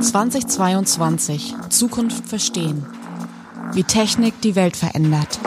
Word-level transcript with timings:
2022 0.00 1.54
Zukunft 1.70 2.26
verstehen. 2.28 2.84
Wie 3.72 3.84
Technik 3.84 4.40
die 4.42 4.54
Welt 4.54 4.76
verändert. 4.76 5.40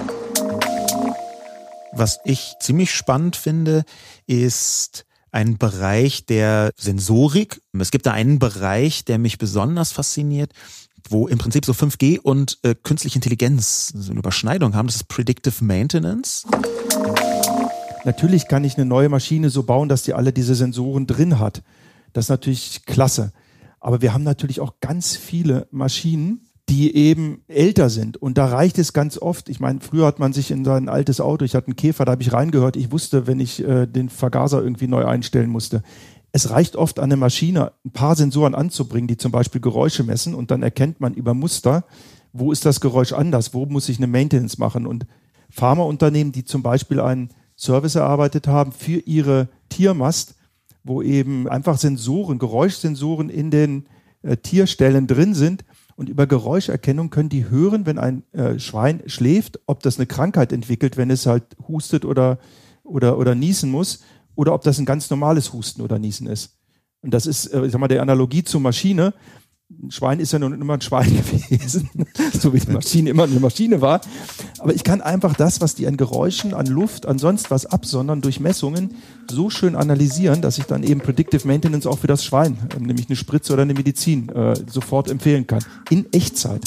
Was 1.94 2.20
ich 2.26 2.56
ziemlich 2.60 2.92
spannend 2.94 3.36
finde, 3.36 3.84
ist 4.26 5.06
ein 5.32 5.58
Bereich 5.58 6.26
der 6.26 6.72
Sensorik. 6.78 7.62
Es 7.78 7.92
gibt 7.92 8.06
da 8.06 8.14
einen 8.14 8.40
Bereich, 8.40 9.06
der 9.06 9.20
mich 9.20 9.38
besonders 9.38 9.92
fasziniert, 9.92 10.52
wo 11.10 11.28
im 11.28 11.38
Prinzip 11.38 11.66
so 11.66 11.74
5G 11.74 12.20
und 12.20 12.58
äh, 12.64 12.74
künstliche 12.74 13.18
Intelligenz 13.18 13.94
so 13.96 14.12
eine 14.12 14.20
Überschneidung 14.20 14.74
haben. 14.74 14.88
Das 14.88 14.96
ist 14.96 15.08
Predictive 15.08 15.64
Maintenance. 15.64 16.46
Natürlich 18.06 18.48
kann 18.48 18.64
ich 18.64 18.78
eine 18.78 18.86
neue 18.86 19.10
Maschine 19.10 19.50
so 19.50 19.64
bauen, 19.64 19.90
dass 19.90 20.04
die 20.04 20.14
alle 20.14 20.32
diese 20.32 20.56
Sensoren 20.56 21.08
drin 21.08 21.40
hat. 21.40 21.64
Das 22.14 22.26
ist 22.26 22.30
natürlich 22.30 22.86
klasse. 22.86 23.34
Aber 23.80 24.02
wir 24.02 24.14
haben 24.14 24.24
natürlich 24.24 24.62
auch 24.62 24.76
ganz 24.80 25.16
viele 25.16 25.68
Maschinen, 25.72 26.46
die 26.70 26.96
eben 26.96 27.44
älter 27.48 27.90
sind. 27.90 28.18
Und 28.18 28.38
da 28.38 28.46
reicht 28.46 28.80
es 28.80 28.94
ganz 28.94 29.18
oft. 29.18 29.50
Ich 29.50 29.60
meine, 29.60 29.82
früher 29.82 30.06
hat 30.06 30.20
man 30.20 30.34
sich 30.34 30.50
in 30.52 30.66
sein 30.66 30.90
altes 30.90 31.20
Auto, 31.20 31.46
ich 31.46 31.56
hatte 31.56 31.68
einen 31.68 31.76
Käfer, 31.76 32.06
da 32.06 32.14
habe 32.14 32.22
ich 32.22 32.34
reingehört, 32.34 32.76
ich 32.76 32.92
wusste, 32.92 33.28
wenn 33.28 33.40
ich 33.40 33.64
äh, 33.64 33.86
den 33.86 34.10
Vergaser 34.10 34.64
irgendwie 34.64 34.88
neu 34.88 35.06
einstellen 35.06 35.50
musste. 35.50 35.84
Es 36.32 36.50
reicht 36.50 36.76
oft 36.76 37.00
an 37.00 37.06
eine 37.06 37.18
Maschine, 37.18 37.72
ein 37.86 37.92
paar 37.92 38.16
Sensoren 38.16 38.56
anzubringen, 38.56 39.08
die 39.08 39.18
zum 39.18 39.32
Beispiel 39.32 39.62
Geräusche 39.62 40.04
messen 40.04 40.34
und 40.36 40.52
dann 40.52 40.64
erkennt 40.64 41.00
man 41.00 41.14
über 41.14 41.34
Muster, 41.34 41.86
wo 42.34 42.52
ist 42.52 42.66
das 42.66 42.82
Geräusch 42.82 43.14
anders, 43.14 43.54
wo 43.54 43.66
muss 43.66 43.88
ich 43.90 43.98
eine 43.98 44.08
Maintenance 44.08 44.58
machen. 44.58 44.86
Und 44.86 45.06
Pharmaunternehmen, 45.50 46.34
die 46.34 46.44
zum 46.44 46.62
Beispiel 46.64 47.00
einen 47.00 47.30
Service 47.58 47.96
erarbeitet 47.96 48.48
haben 48.48 48.72
für 48.72 49.00
ihre 49.00 49.48
Tiermast, 49.70 50.36
wo 50.84 51.02
eben 51.02 51.48
einfach 51.48 51.78
Sensoren, 51.78 52.40
Geräuschsensoren 52.40 53.30
in 53.30 53.52
den 53.52 53.86
äh, 54.22 54.38
Tierstellen 54.38 55.08
drin 55.08 55.34
sind. 55.34 55.66
Und 55.96 56.10
über 56.10 56.28
Geräuscherkennung 56.28 57.10
können 57.10 57.30
die 57.30 57.50
hören, 57.50 57.86
wenn 57.86 57.98
ein 57.98 58.24
äh, 58.34 58.60
Schwein 58.60 59.02
schläft, 59.06 59.60
ob 59.66 59.82
das 59.82 59.98
eine 59.98 60.06
Krankheit 60.06 60.52
entwickelt, 60.52 60.98
wenn 60.98 61.10
es 61.10 61.26
halt 61.26 61.44
hustet 61.68 62.04
oder, 62.04 62.38
oder, 62.84 63.18
oder 63.18 63.34
niesen 63.34 63.72
muss, 63.72 64.04
oder 64.36 64.54
ob 64.54 64.64
das 64.64 64.78
ein 64.78 64.86
ganz 64.86 65.10
normales 65.10 65.54
Husten 65.54 65.82
oder 65.82 65.98
Niesen 65.98 66.28
ist. 66.28 66.58
Und 67.02 67.14
das 67.14 67.26
ist, 67.26 67.48
äh, 67.48 67.66
ich 67.66 67.72
sag 67.72 67.80
mal, 67.80 67.88
der 67.88 68.02
Analogie 68.02 68.44
zur 68.44 68.60
Maschine 68.60 69.14
ein 69.72 69.90
Schwein 69.90 70.20
ist 70.20 70.32
ja 70.32 70.38
nun 70.38 70.54
immer 70.54 70.76
ein 70.76 70.82
Schwein 70.82 71.10
gewesen, 71.50 71.90
so 72.40 72.54
wie 72.54 72.60
die 72.60 72.72
Maschine 72.72 73.10
immer 73.10 73.24
eine 73.24 73.40
Maschine 73.40 73.82
war. 73.82 74.02
Aber 74.60 74.74
ich 74.74 74.84
kann 74.84 75.02
einfach 75.02 75.36
das, 75.36 75.60
was 75.60 75.76
die 75.76 75.88
an 75.88 75.98
Geräuschen, 75.98 76.54
an 76.54 76.68
Luft, 76.68 77.08
an 77.08 77.18
sonst 77.18 77.50
was 77.50 77.66
absondern 77.66 78.22
durch 78.22 78.40
Messungen, 78.40 78.96
so 79.30 79.50
schön 79.50 79.76
analysieren, 79.76 80.42
dass 80.42 80.60
ich 80.60 80.66
dann 80.66 80.84
eben 80.84 81.02
Predictive 81.02 81.48
Maintenance 81.48 81.88
auch 81.88 81.98
für 81.98 82.08
das 82.08 82.24
Schwein, 82.24 82.58
nämlich 82.80 83.08
eine 83.08 83.16
Spritze 83.16 83.54
oder 83.54 83.64
eine 83.64 83.74
Medizin, 83.74 84.30
äh, 84.30 84.56
sofort 84.68 85.10
empfehlen 85.10 85.48
kann. 85.48 85.64
In 85.90 86.12
Echtzeit. 86.14 86.62